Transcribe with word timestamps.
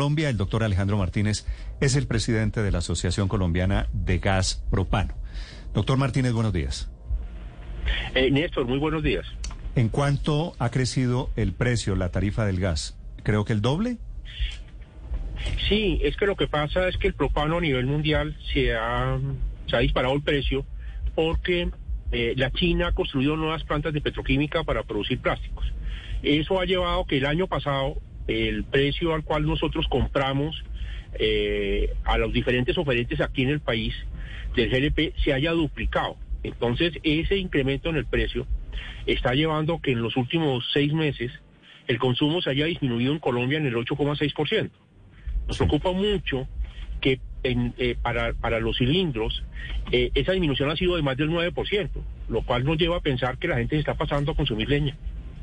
Colombia. 0.00 0.30
El 0.30 0.38
doctor 0.38 0.64
Alejandro 0.64 0.96
Martínez 0.96 1.46
es 1.82 1.94
el 1.94 2.06
presidente 2.06 2.62
de 2.62 2.72
la 2.72 2.78
Asociación 2.78 3.28
Colombiana 3.28 3.86
de 3.92 4.16
Gas 4.16 4.64
Propano. 4.70 5.12
Doctor 5.74 5.98
Martínez, 5.98 6.32
buenos 6.32 6.54
días. 6.54 6.90
Eh, 8.14 8.30
Néstor, 8.30 8.64
muy 8.64 8.78
buenos 8.78 9.02
días. 9.02 9.26
¿En 9.76 9.90
cuánto 9.90 10.54
ha 10.58 10.70
crecido 10.70 11.28
el 11.36 11.52
precio, 11.52 11.96
la 11.96 12.08
tarifa 12.08 12.46
del 12.46 12.60
gas? 12.60 12.98
Creo 13.24 13.44
que 13.44 13.52
el 13.52 13.60
doble. 13.60 13.98
Sí, 15.68 16.00
es 16.02 16.16
que 16.16 16.24
lo 16.24 16.34
que 16.34 16.46
pasa 16.46 16.88
es 16.88 16.96
que 16.96 17.08
el 17.08 17.12
propano 17.12 17.58
a 17.58 17.60
nivel 17.60 17.84
mundial 17.84 18.38
se 18.54 18.74
ha, 18.74 19.18
se 19.66 19.76
ha 19.76 19.80
disparado 19.80 20.14
el 20.14 20.22
precio 20.22 20.64
porque 21.14 21.68
eh, 22.10 22.32
la 22.38 22.50
China 22.52 22.86
ha 22.88 22.92
construido 22.92 23.36
nuevas 23.36 23.64
plantas 23.64 23.92
de 23.92 24.00
petroquímica 24.00 24.64
para 24.64 24.82
producir 24.82 25.20
plásticos. 25.20 25.70
Eso 26.22 26.58
ha 26.58 26.64
llevado 26.64 27.04
que 27.04 27.18
el 27.18 27.26
año 27.26 27.48
pasado 27.48 28.00
el 28.30 28.64
precio 28.64 29.12
al 29.12 29.24
cual 29.24 29.44
nosotros 29.44 29.86
compramos 29.88 30.64
eh, 31.18 31.92
a 32.04 32.16
los 32.16 32.32
diferentes 32.32 32.78
oferentes 32.78 33.20
aquí 33.20 33.42
en 33.42 33.50
el 33.50 33.60
país 33.60 33.94
del 34.54 34.70
GLP 34.70 35.16
se 35.22 35.32
haya 35.32 35.50
duplicado. 35.52 36.16
Entonces, 36.42 36.92
ese 37.02 37.36
incremento 37.36 37.90
en 37.90 37.96
el 37.96 38.06
precio 38.06 38.46
está 39.06 39.34
llevando 39.34 39.80
que 39.80 39.92
en 39.92 40.00
los 40.00 40.16
últimos 40.16 40.64
seis 40.72 40.92
meses 40.92 41.32
el 41.88 41.98
consumo 41.98 42.40
se 42.40 42.50
haya 42.50 42.66
disminuido 42.66 43.12
en 43.12 43.18
Colombia 43.18 43.58
en 43.58 43.66
el 43.66 43.74
8,6%. 43.74 44.70
Nos 45.48 45.56
preocupa 45.56 45.90
mucho 45.92 46.46
que 47.00 47.18
eh, 47.42 47.96
para, 48.00 48.34
para 48.34 48.60
los 48.60 48.78
cilindros 48.78 49.42
eh, 49.90 50.10
esa 50.14 50.32
disminución 50.32 50.70
ha 50.70 50.76
sido 50.76 50.94
de 50.96 51.02
más 51.02 51.16
del 51.16 51.30
9%, 51.30 51.88
lo 52.28 52.42
cual 52.42 52.64
nos 52.64 52.78
lleva 52.78 52.98
a 52.98 53.00
pensar 53.00 53.38
que 53.38 53.48
la 53.48 53.56
gente 53.56 53.76
se 53.76 53.80
está 53.80 53.94
pasando 53.94 54.32
a 54.32 54.36
consumir 54.36 54.68
leña. 54.68 54.96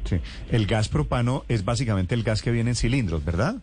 Sí. 0.07 0.19
El 0.51 0.65
gas 0.65 0.89
propano 0.89 1.43
es 1.47 1.65
básicamente 1.65 2.15
el 2.15 2.23
gas 2.23 2.41
que 2.41 2.51
viene 2.51 2.71
en 2.71 2.75
cilindros, 2.75 3.23
¿verdad? 3.25 3.57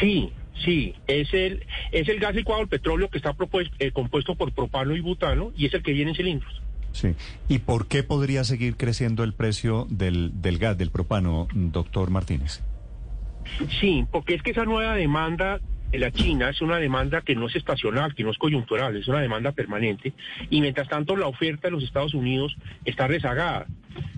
Sí, 0.00 0.32
sí, 0.64 0.94
es 1.06 1.32
el, 1.34 1.64
es 1.92 2.08
el 2.08 2.20
gas 2.20 2.34
licuado 2.34 2.60
del 2.60 2.68
petróleo 2.68 3.10
que 3.10 3.18
está 3.18 3.34
eh, 3.78 3.90
compuesto 3.92 4.34
por 4.36 4.52
propano 4.52 4.94
y 4.94 5.00
butano 5.00 5.52
y 5.56 5.66
es 5.66 5.74
el 5.74 5.82
que 5.82 5.92
viene 5.92 6.12
en 6.12 6.16
cilindros. 6.16 6.62
Sí. 6.92 7.14
¿Y 7.48 7.58
por 7.58 7.86
qué 7.86 8.02
podría 8.02 8.44
seguir 8.44 8.76
creciendo 8.76 9.24
el 9.24 9.32
precio 9.32 9.86
del, 9.90 10.40
del 10.40 10.58
gas, 10.58 10.78
del 10.78 10.90
propano, 10.90 11.48
doctor 11.54 12.10
Martínez? 12.10 12.62
Sí, 13.80 14.06
porque 14.10 14.34
es 14.34 14.42
que 14.42 14.50
esa 14.50 14.64
nueva 14.64 14.94
demanda 14.94 15.60
de 15.90 15.98
la 15.98 16.10
China 16.10 16.50
es 16.50 16.60
una 16.60 16.78
demanda 16.78 17.22
que 17.22 17.34
no 17.34 17.46
es 17.46 17.56
estacional, 17.56 18.14
que 18.14 18.24
no 18.24 18.30
es 18.30 18.38
coyuntural, 18.38 18.96
es 18.96 19.08
una 19.08 19.20
demanda 19.20 19.52
permanente. 19.52 20.12
Y 20.50 20.60
mientras 20.60 20.88
tanto 20.88 21.16
la 21.16 21.26
oferta 21.26 21.68
de 21.68 21.72
los 21.72 21.84
Estados 21.84 22.14
Unidos 22.14 22.56
está 22.84 23.06
rezagada, 23.06 23.66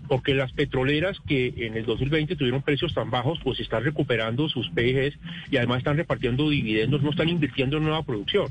porque 0.09 0.35
las 0.35 0.53
petroleras 0.53 1.19
que 1.27 1.55
en 1.57 1.77
el 1.77 1.85
2020 1.85 2.35
tuvieron 2.35 2.63
precios 2.63 2.93
tan 2.93 3.11
bajos, 3.11 3.39
pues 3.45 3.61
están 3.61 3.85
recuperando 3.85 4.49
sus 4.49 4.69
PGs 4.71 5.17
y 5.51 5.57
además 5.57 5.79
están 5.79 5.97
repartiendo 5.97 6.51
dividendos, 6.51 7.03
no 7.03 7.11
están 7.11 7.29
invirtiendo 7.29 7.77
en 7.77 7.85
nueva 7.85 8.03
producción. 8.03 8.49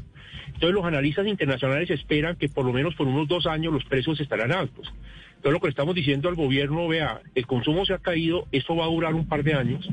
Entonces 0.48 0.72
los 0.74 0.86
analistas 0.86 1.28
internacionales 1.28 1.90
esperan 1.90 2.36
que 2.36 2.50
por 2.50 2.66
lo 2.66 2.74
menos 2.74 2.96
por 2.96 3.08
unos 3.08 3.28
dos 3.28 3.46
años 3.46 3.74
los 3.74 3.84
precios 3.86 4.20
estarán 4.20 4.52
altos. 4.52 4.92
Entonces 5.40 5.54
lo 5.54 5.62
que 5.62 5.70
estamos 5.70 5.96
diciendo 5.96 6.28
al 6.28 6.36
gobierno, 6.36 6.90
vea, 6.90 7.22
el 7.34 7.48
consumo 7.48 7.86
se 7.86 7.94
ha 7.94 8.00
caído, 8.00 8.46
esto 8.52 8.76
va 8.76 8.84
a 8.84 8.90
durar 8.90 9.14
un 9.14 9.26
par 9.26 9.42
de 9.42 9.54
años. 9.54 9.88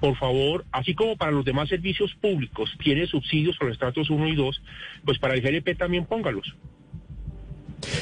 Por 0.00 0.16
favor, 0.16 0.64
así 0.72 0.96
como 0.96 1.16
para 1.16 1.30
los 1.30 1.44
demás 1.44 1.68
servicios 1.68 2.12
públicos 2.20 2.68
tiene 2.82 3.06
subsidios 3.06 3.56
para 3.56 3.68
los 3.68 3.76
estratos 3.76 4.10
1 4.10 4.26
y 4.26 4.34
2, 4.34 4.62
pues 5.04 5.20
para 5.20 5.34
el 5.34 5.40
GLP 5.40 5.78
también 5.78 6.04
póngalos. 6.06 6.56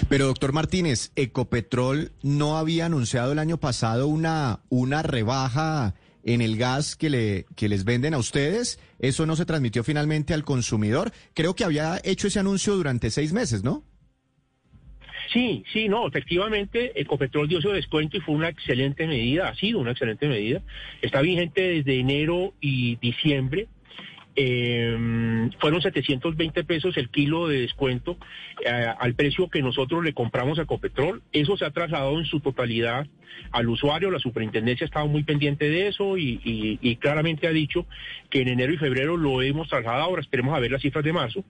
Pero 0.08 0.26
doctor 0.26 0.54
Martínez, 0.54 1.12
Ecopetrol 1.16 2.12
no 2.22 2.56
había 2.56 2.86
anunciado 2.86 3.32
el 3.32 3.38
año 3.38 3.58
pasado 3.58 4.06
una, 4.06 4.60
una 4.70 5.02
rebaja 5.02 5.94
en 6.24 6.40
el 6.40 6.56
gas 6.56 6.96
que, 6.96 7.10
le, 7.10 7.44
que 7.56 7.68
les 7.68 7.84
venden 7.84 8.14
a 8.14 8.18
ustedes. 8.18 8.78
Eso 9.00 9.26
no 9.26 9.36
se 9.36 9.44
transmitió 9.44 9.84
finalmente 9.84 10.32
al 10.32 10.44
consumidor. 10.44 11.12
Creo 11.34 11.54
que 11.54 11.64
había 11.64 12.00
hecho 12.04 12.28
ese 12.28 12.40
anuncio 12.40 12.74
durante 12.74 13.10
seis 13.10 13.34
meses, 13.34 13.62
¿no? 13.62 13.84
Sí, 15.32 15.64
sí, 15.72 15.88
no, 15.88 16.08
efectivamente, 16.08 17.00
Ecopetrol 17.00 17.46
dio 17.46 17.60
su 17.60 17.70
descuento 17.70 18.16
y 18.16 18.20
fue 18.20 18.34
una 18.34 18.48
excelente 18.48 19.06
medida, 19.06 19.48
ha 19.48 19.54
sido 19.54 19.78
una 19.78 19.92
excelente 19.92 20.26
medida. 20.26 20.60
Está 21.02 21.20
vigente 21.20 21.62
desde 21.62 22.00
enero 22.00 22.52
y 22.60 22.96
diciembre. 22.96 23.68
Eh, 24.36 25.50
fueron 25.58 25.82
720 25.82 26.64
pesos 26.64 26.96
el 26.96 27.10
kilo 27.10 27.48
de 27.48 27.60
descuento 27.60 28.16
eh, 28.64 28.86
al 28.98 29.14
precio 29.14 29.48
que 29.48 29.60
nosotros 29.60 30.04
le 30.04 30.14
compramos 30.14 30.58
a 30.58 30.62
Ecopetrol. 30.62 31.22
Eso 31.32 31.56
se 31.56 31.64
ha 31.64 31.70
trasladado 31.70 32.18
en 32.18 32.24
su 32.24 32.40
totalidad 32.40 33.06
al 33.50 33.68
usuario. 33.68 34.10
La 34.10 34.18
superintendencia 34.18 34.84
ha 34.84 34.88
estado 34.88 35.08
muy 35.08 35.24
pendiente 35.24 35.68
de 35.68 35.88
eso 35.88 36.16
y, 36.16 36.96
claramente 37.00 37.46
ha 37.46 37.52
dicho 37.52 37.86
que 38.28 38.42
en 38.42 38.48
enero 38.48 38.72
y 38.72 38.76
febrero 38.76 39.16
lo 39.16 39.42
hemos 39.42 39.68
trasladado. 39.68 40.04
Ahora 40.04 40.22
esperemos 40.22 40.54
a 40.54 40.60
ver 40.60 40.70
las 40.70 40.82
cifras 40.82 41.04
de 41.04 41.12
marzo. 41.12 41.44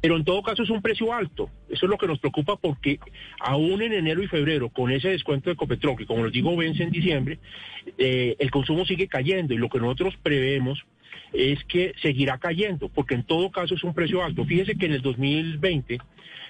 Pero 0.00 0.16
en 0.16 0.24
todo 0.24 0.42
caso 0.42 0.62
es 0.62 0.70
un 0.70 0.82
precio 0.82 1.12
alto. 1.12 1.50
Eso 1.68 1.86
es 1.86 1.90
lo 1.90 1.98
que 1.98 2.06
nos 2.06 2.18
preocupa 2.18 2.56
porque 2.56 2.98
aún 3.40 3.82
en 3.82 3.92
enero 3.92 4.22
y 4.22 4.26
febrero, 4.26 4.68
con 4.68 4.90
ese 4.90 5.08
descuento 5.08 5.48
de 5.48 5.54
Ecopetrol, 5.54 5.96
que 5.96 6.06
como 6.06 6.24
les 6.24 6.32
digo 6.32 6.56
vence 6.56 6.82
en 6.82 6.90
diciembre, 6.90 7.38
eh, 7.96 8.36
el 8.38 8.50
consumo 8.50 8.84
sigue 8.84 9.08
cayendo 9.08 9.54
y 9.54 9.58
lo 9.58 9.68
que 9.68 9.78
nosotros 9.78 10.14
prevemos 10.22 10.84
es 11.32 11.62
que 11.64 11.94
seguirá 12.02 12.38
cayendo, 12.38 12.88
porque 12.88 13.14
en 13.14 13.24
todo 13.24 13.50
caso 13.50 13.74
es 13.74 13.84
un 13.84 13.94
precio 13.94 14.22
alto. 14.22 14.44
Fíjese 14.44 14.74
que 14.76 14.86
en 14.86 14.92
el 14.92 15.02
2020 15.02 15.98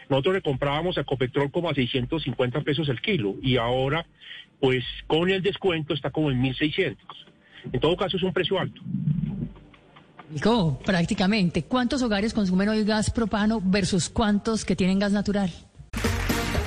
nosotros 0.08 0.34
le 0.34 0.42
comprábamos 0.42 0.98
a 0.98 1.04
Copetrol 1.04 1.50
como 1.50 1.70
a 1.70 1.74
650 1.74 2.60
pesos 2.62 2.88
el 2.88 3.00
kilo 3.00 3.36
y 3.42 3.56
ahora, 3.56 4.06
pues 4.58 4.84
con 5.06 5.30
el 5.30 5.42
descuento 5.42 5.94
está 5.94 6.10
como 6.10 6.30
en 6.30 6.42
1.600. 6.42 6.96
En 7.72 7.80
todo 7.80 7.96
caso 7.96 8.16
es 8.16 8.22
un 8.22 8.32
precio 8.32 8.58
alto. 8.58 8.80
Nico, 10.30 10.78
prácticamente, 10.84 11.64
¿cuántos 11.64 12.02
hogares 12.02 12.32
consumen 12.32 12.68
hoy 12.68 12.84
gas 12.84 13.10
propano 13.10 13.60
versus 13.62 14.08
cuántos 14.08 14.64
que 14.64 14.76
tienen 14.76 14.98
gas 14.98 15.12
natural? 15.12 15.50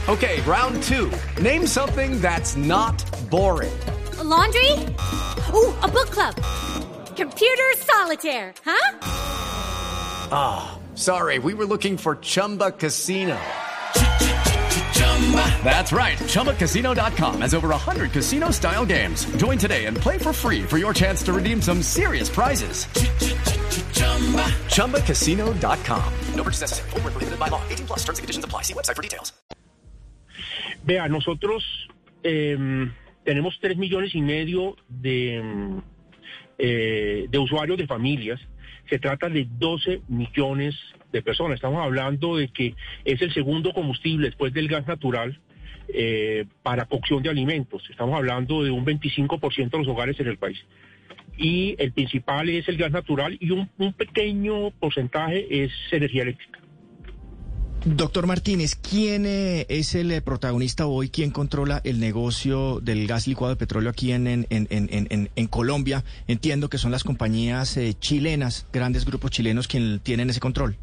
Ok, 0.08 0.24
round 0.46 0.84
two. 0.84 1.10
Name 1.42 1.66
something 1.66 2.20
that's 2.20 2.58
not 2.58 3.02
boring. 3.30 3.72
laundry? 4.22 4.72
Uh, 5.54 5.72
a 5.82 5.88
book 5.88 6.10
club. 6.12 6.36
Computer 7.16 7.72
solitaire, 7.78 8.54
huh? 8.66 9.00
Ah, 10.32 10.36
oh, 10.76 10.96
sorry, 10.96 11.40
we 11.40 11.54
were 11.54 11.66
looking 11.66 11.98
for 11.98 12.18
Chumba 12.18 12.72
Casino. 12.72 13.40
That's 15.64 15.92
right. 15.92 16.18
ChumbaCasino.com 16.18 17.42
has 17.42 17.54
over 17.54 17.70
100 17.70 18.12
casino 18.12 18.52
style 18.52 18.86
games. 18.86 19.26
Join 19.38 19.58
today 19.58 19.86
and 19.86 19.96
play 19.96 20.18
for 20.18 20.34
free 20.34 20.64
for 20.64 20.78
your 20.78 20.94
chance 20.94 21.24
to 21.24 21.34
redeem 21.34 21.62
some 21.62 21.82
serious 21.82 22.30
prizes. 22.30 22.86
ChumbaCasino.com. 24.68 26.14
No 26.36 26.44
purchase 26.44 26.62
necessary. 26.62 26.90
Full 26.92 27.02
prohibited 27.02 27.40
by 27.40 27.48
law. 27.48 27.62
18 27.70 27.88
plus 27.88 28.00
terms 28.00 28.20
and 28.20 28.24
conditions 28.24 28.46
apply. 28.46 28.64
See 28.64 28.74
website 28.74 28.96
for 28.96 29.02
details. 29.02 29.34
Vea, 30.86 31.08
nosotros 31.08 31.64
eh, 32.24 32.58
tenemos 33.24 33.60
3 33.62 33.78
millones 33.78 34.14
y 34.16 34.22
medio 34.22 34.76
de. 34.90 35.82
Eh, 36.58 37.28
de 37.30 37.38
usuarios 37.40 37.78
de 37.78 37.88
familias, 37.88 38.40
se 38.90 39.00
trata 39.00 39.30
de 39.30 39.48
12 39.58 40.02
millones 40.08 40.76
de 41.12 41.22
personas. 41.22 41.56
Estamos 41.56 41.84
hablando 41.84 42.38
de 42.38 42.50
que 42.50 42.76
es 43.06 43.22
el 43.22 43.34
segundo 43.34 43.74
combustible 43.74 44.28
después 44.28 44.54
del 44.54 44.68
gas 44.68 44.86
natural 44.88 45.40
eh, 45.88 46.46
para 46.62 46.86
cocción 46.86 47.24
de 47.24 47.30
alimentos. 47.30 47.88
Estamos 47.90 48.16
hablando 48.16 48.64
de 48.64 48.72
un 48.72 48.86
25% 48.86 49.72
de 49.72 49.78
los 49.78 49.88
hogares 49.88 50.20
en 50.20 50.28
el 50.28 50.38
país. 50.38 50.64
Y 51.38 51.76
el 51.80 51.92
principal 51.92 52.50
es 52.50 52.68
el 52.70 52.78
gas 52.78 52.92
natural 52.92 53.38
y 53.40 53.52
un 53.52 53.68
pequeño 53.98 54.72
porcentaje 54.72 55.64
es 55.64 55.72
energía 55.92 56.22
eléctrica. 56.22 56.63
Doctor 57.86 58.28
Martínez, 58.28 58.76
¿quién 58.76 59.26
eh, 59.26 59.66
es 59.68 59.94
el 59.94 60.10
eh, 60.14 60.22
protagonista 60.22 60.86
hoy? 60.86 61.10
¿Quién 61.10 61.32
controla 61.32 61.82
el 61.84 62.00
negocio 62.00 62.80
del 62.80 63.06
gas 63.08 63.28
licuado 63.28 63.54
de 63.54 63.58
petróleo 63.58 63.90
aquí 63.90 64.14
en, 64.14 64.48
Colombia? 65.50 66.06
Entiendo 66.30 66.70
que 66.70 66.78
son 66.78 66.92
las 66.92 67.04
compañías 67.04 67.76
eh, 67.76 67.94
chilenas, 68.00 68.68
grandes 68.72 69.04
grupos 69.04 69.32
chilenos, 69.32 69.68
quienes 69.68 70.00
tienen 70.00 70.30
ese 70.30 70.40
control. 70.40 70.78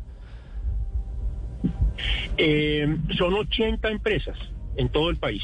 son 3.16 3.32
80 3.34 3.88
empresas 3.88 4.36
en 4.76 4.90
todo 4.90 5.08
el 5.08 5.16
país. 5.16 5.42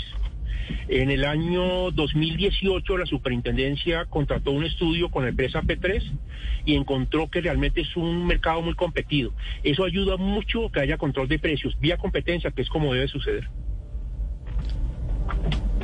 En 0.89 1.11
el 1.11 1.25
año 1.25 1.91
2018 1.91 2.99
la 2.99 3.07
superintendencia 3.07 4.05
contrató 4.07 4.53
un 4.53 4.65
estudio 4.65 5.11
con 5.11 5.25
la 5.25 5.31
empresa 5.31 5.63
P3 5.63 6.03
y 6.65 6.75
encontró 6.75 7.29
que 7.29 7.41
realmente 7.41 7.81
es 7.81 7.97
un 7.97 8.27
mercado 8.27 8.63
muy 8.63 8.75
competido. 8.75 9.33
Eso 9.63 9.85
ayuda 9.85 10.17
mucho 10.17 10.71
que 10.71 10.81
haya 10.81 10.99
control 10.99 11.29
de 11.29 11.39
precios 11.39 11.79
vía 11.81 11.97
competencia, 11.97 12.51
que 12.51 12.63
es 12.63 12.69
como 12.69 12.95
debe 12.95 13.09
suceder. 13.09 13.49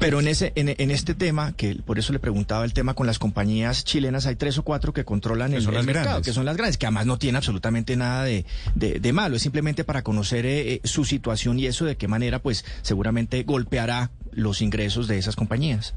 Pero 0.03 0.19
en 0.19 0.27
ese, 0.27 0.53
en, 0.57 0.91
este 0.91 1.15
tema, 1.15 1.53
que 1.53 1.77
por 1.77 1.97
eso 1.97 2.13
le 2.13 2.19
preguntaba 2.19 2.65
el 2.65 2.73
tema 2.73 2.95
con 2.95 3.07
las 3.07 3.21
compañías 3.21 3.85
chilenas, 3.85 4.27
hay 4.27 4.35
tres 4.35 4.59
o 4.59 4.65
cuatro 4.65 4.93
que 4.93 5.05
controlan 5.05 5.55
el, 5.55 5.63
mercado, 5.85 6.23
que 6.23 6.33
son 6.33 6.45
las 6.45 6.57
grandes, 6.57 6.77
que 6.77 6.87
además 6.87 7.07
no 7.07 7.19
tienen 7.19 7.37
absolutamente 7.37 7.97
nada 7.97 8.25
de, 8.25 8.45
de, 8.75 9.13
malo, 9.13 9.37
es 9.37 9.43
simplemente 9.43 9.85
para 9.85 10.03
conocer 10.03 10.45
eh, 10.45 10.73
eh, 10.75 10.81
su 10.83 11.05
situación 11.05 11.61
y 11.61 11.67
eso 11.67 11.85
de 11.85 11.97
qué 11.97 12.09
manera, 12.09 12.41
pues, 12.41 12.65
seguramente 12.83 13.45
golpeará 13.45 14.11
los 14.33 14.63
ingresos 14.63 15.09
de 15.09 15.19
esas 15.19 15.37
compañías. 15.37 15.95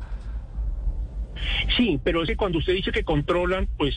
Sí, 1.78 2.00
pero 2.04 2.22
es 2.22 2.30
que 2.30 2.38
cuando 2.38 2.60
usted 2.60 2.74
dice 2.74 2.92
que 2.92 3.04
controlan, 3.04 3.68
pues 3.78 3.96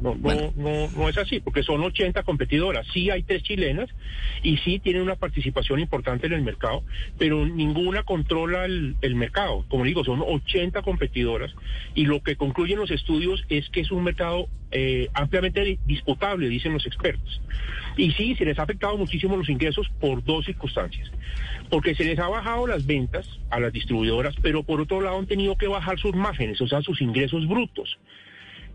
No, 0.00 0.14
no, 0.14 0.52
no, 0.56 0.90
no 0.96 1.08
es 1.08 1.18
así, 1.18 1.40
porque 1.40 1.62
son 1.62 1.82
80 1.82 2.22
competidoras. 2.22 2.86
Sí 2.92 3.10
hay 3.10 3.22
tres 3.22 3.42
chilenas 3.42 3.88
y 4.42 4.56
sí 4.58 4.78
tienen 4.78 5.02
una 5.02 5.16
participación 5.16 5.80
importante 5.80 6.26
en 6.26 6.32
el 6.32 6.42
mercado, 6.42 6.82
pero 7.18 7.46
ninguna 7.46 8.02
controla 8.02 8.64
el, 8.64 9.14
mercado. 9.14 9.64
Como 9.68 9.84
digo, 9.84 10.04
son 10.04 10.22
80 10.26 10.82
competidoras 10.82 11.54
y 11.94 12.06
lo 12.06 12.22
que 12.22 12.36
concluyen 12.36 12.78
los 12.78 12.90
estudios 12.90 13.44
es 13.48 13.68
que 13.68 13.80
es 13.80 13.92
un 13.92 14.02
mercado 14.02 14.48
eh, 14.72 15.08
ampliamente 15.12 15.78
disputable, 15.84 16.48
dicen 16.48 16.72
los 16.72 16.86
expertos. 16.86 17.40
Y 17.96 18.12
sí, 18.12 18.34
se 18.34 18.44
les 18.44 18.58
ha 18.58 18.62
afectado 18.62 18.96
muchísimo 18.96 19.36
los 19.36 19.50
ingresos 19.50 19.88
por 20.00 20.24
dos 20.24 20.46
circunstancias. 20.46 21.10
Porque 21.70 21.94
se 21.94 22.04
les 22.04 22.18
ha 22.18 22.28
bajado 22.28 22.66
las 22.66 22.86
ventas 22.86 23.28
a 23.50 23.60
las 23.60 23.72
distribuidoras, 23.72 24.34
pero 24.42 24.62
por 24.62 24.80
otro 24.80 25.00
lado 25.00 25.18
han 25.18 25.26
tenido 25.26 25.56
que 25.56 25.68
bajar 25.68 25.98
sus 25.98 26.14
márgenes, 26.14 26.60
o 26.60 26.66
sea, 26.66 26.80
sus 26.82 27.00
ingresos 27.02 27.46
brutos 27.46 27.98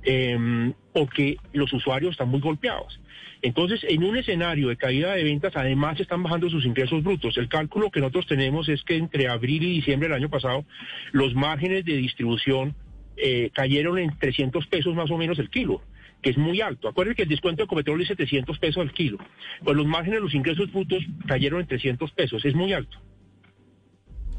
eh, 0.09 0.74
porque 0.94 1.38
los 1.51 1.71
usuarios 1.74 2.12
están 2.12 2.30
muy 2.30 2.39
golpeados. 2.39 3.00
Entonces, 3.42 3.81
en 3.83 4.04
un 4.04 4.15
escenario 4.15 4.69
de 4.69 4.77
caída 4.77 5.13
de 5.13 5.24
ventas, 5.24 5.51
además 5.56 6.00
están 6.00 6.24
bajando 6.24 6.50
sus 6.50 6.65
ingresos 6.65 7.04
brutos. 7.04 7.38
El 7.38 7.50
cálculo 7.50 7.92
que 7.92 8.00
nosotros 8.00 8.25
tenemos 8.25 8.69
es 8.69 8.83
que 8.83 8.95
entre 8.95 9.27
abril 9.27 9.63
y 9.63 9.74
diciembre 9.74 10.07
del 10.07 10.15
año 10.15 10.30
pasado, 10.30 10.65
los 11.12 11.36
márgenes 11.36 11.83
de 11.83 11.98
distribución 11.98 12.74
eh, 13.18 13.51
cayeron 13.54 14.00
en 14.00 14.18
300 14.18 14.65
pesos 14.68 14.95
más 14.95 15.12
o 15.12 15.18
menos 15.18 15.39
el 15.39 15.50
kilo 15.50 15.81
que 16.19 16.31
es 16.31 16.38
muy 16.38 16.62
alto. 16.62 16.88
Acuérdense 16.88 17.18
que 17.18 17.24
el 17.24 17.30
descuento 17.30 17.62
de 17.62 17.68
Copetrol 17.68 18.01
es 18.01 18.07
700 18.07 18.57
pesos 18.57 18.81
al 18.81 18.92
kilo. 18.92 19.19
Pues 19.63 19.77
los 19.77 19.86
márgenes 19.86 20.18
de 20.18 20.24
los 20.24 20.33
ingresos 20.33 20.71
brutos 20.71 21.04
cayeron 21.27 21.62
en 21.62 21.68
300 21.68 22.12
pesos. 22.12 22.44
Es 22.44 22.56
muy 22.56 22.74
alto. 22.74 22.98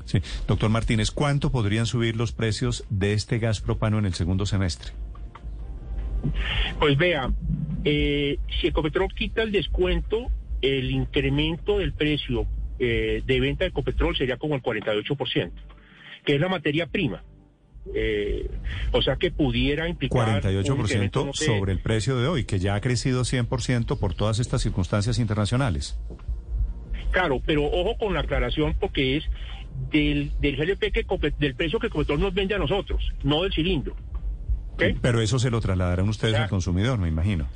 Sí. 0.04 0.18
Doctor 0.48 0.70
Martínez, 0.70 1.12
¿cuánto 1.12 1.52
podrían 1.52 1.86
subir 1.86 2.16
los 2.16 2.32
precios 2.32 2.84
de 2.90 3.12
este 3.12 3.38
gas 3.38 3.60
propano 3.60 4.00
en 4.00 4.06
el 4.06 4.14
segundo 4.14 4.44
semestre? 4.44 4.90
Pues 6.78 6.96
vea, 6.96 7.30
eh, 7.84 8.38
si 8.60 8.68
Ecopetrol 8.68 9.12
quita 9.14 9.42
el 9.42 9.52
descuento, 9.52 10.30
el 10.60 10.90
incremento 10.90 11.78
del 11.78 11.92
precio 11.92 12.46
eh, 12.78 13.22
de 13.24 13.40
venta 13.40 13.64
de 13.64 13.70
Ecopetrol 13.70 14.16
sería 14.16 14.36
como 14.36 14.54
el 14.54 14.62
48%, 14.62 15.50
que 16.24 16.34
es 16.34 16.40
la 16.40 16.48
materia 16.48 16.86
prima. 16.86 17.24
Eh, 17.94 18.50
o 18.92 19.00
sea 19.00 19.16
que 19.16 19.30
pudiera 19.30 19.88
implicar... 19.88 20.42
48% 20.42 21.34
sobre 21.34 21.72
el 21.72 21.80
precio 21.80 22.18
de 22.18 22.26
hoy, 22.26 22.44
que 22.44 22.58
ya 22.58 22.74
ha 22.74 22.80
crecido 22.80 23.22
100% 23.22 23.98
por 23.98 24.14
todas 24.14 24.38
estas 24.38 24.62
circunstancias 24.62 25.18
internacionales. 25.18 25.98
Claro, 27.10 27.40
pero 27.44 27.64
ojo 27.64 27.96
con 27.96 28.12
la 28.12 28.20
aclaración 28.20 28.76
porque 28.78 29.16
es 29.16 29.24
del, 29.90 30.32
del 30.40 30.56
GLP 30.56 30.92
que 30.92 31.06
del 31.38 31.54
precio 31.54 31.78
que 31.78 31.86
Ecopetrol 31.86 32.20
nos 32.20 32.34
vende 32.34 32.54
a 32.54 32.58
nosotros, 32.58 33.12
no 33.22 33.42
del 33.42 33.52
cilindro. 33.52 33.96
Pero 34.78 35.20
eso 35.20 35.38
se 35.38 35.50
lo 35.50 35.60
trasladarán 35.60 36.08
ustedes 36.08 36.36
al 36.36 36.48
consumidor, 36.48 36.98
me 36.98 37.08
imagino. 37.08 37.46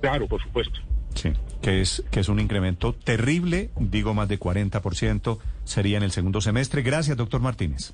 Claro, 0.00 0.26
por 0.26 0.42
supuesto. 0.42 0.80
Sí, 1.14 1.32
que 1.60 1.82
es, 1.82 2.02
que 2.10 2.20
es 2.20 2.28
un 2.28 2.40
incremento 2.40 2.94
terrible, 2.94 3.70
digo 3.76 4.14
más 4.14 4.28
de 4.28 4.38
40% 4.38 5.38
sería 5.64 5.98
en 5.98 6.02
el 6.02 6.10
segundo 6.10 6.40
semestre. 6.40 6.82
Gracias, 6.82 7.16
doctor 7.16 7.40
Martínez. 7.40 7.92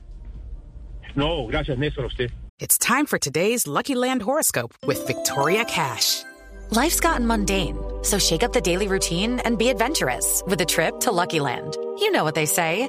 No, 1.14 1.46
gracias, 1.46 1.78
Néstor, 1.78 2.04
a 2.04 2.06
usted. 2.06 2.30
It's 2.60 2.78
time 2.78 3.06
for 3.06 3.19
today's 3.19 3.66
Lucky 3.66 3.94
Land 3.94 4.22
horoscope 4.22 4.75
with 4.86 5.06
Victoria 5.06 5.64
Cash. 5.64 6.25
Life's 6.70 7.00
gotten 7.00 7.26
mundane, 7.26 7.76
so 8.02 8.19
shake 8.19 8.42
up 8.42 8.52
the 8.52 8.60
daily 8.60 8.88
routine 8.88 9.40
and 9.40 9.56
be 9.56 9.69
adventurous 9.69 10.42
with 10.46 10.60
a 10.60 10.66
trip 10.66 11.00
to 11.00 11.12
Lucky 11.12 11.40
Land. 11.40 11.76
You 11.98 12.10
know 12.10 12.25
what 12.25 12.34
they 12.34 12.46
say. 12.46 12.88